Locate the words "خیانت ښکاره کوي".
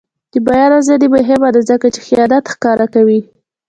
2.07-3.19